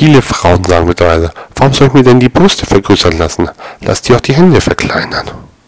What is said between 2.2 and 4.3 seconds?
Brüste vergrößern lassen? Lass dir auch